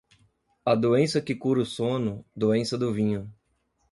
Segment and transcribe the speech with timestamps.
[0.65, 3.31] A doença que cura o sono, doença do vinho.